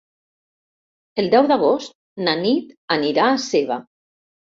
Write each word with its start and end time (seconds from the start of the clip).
El 1.23 1.27
deu 1.35 1.49
d'agost 1.51 1.93
na 2.29 2.33
Nit 2.39 2.73
anirà 2.97 3.27
a 3.35 3.37
Seva. 3.45 3.79